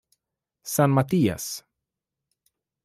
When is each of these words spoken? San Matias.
San 0.75 0.89
Matias. 0.97 1.63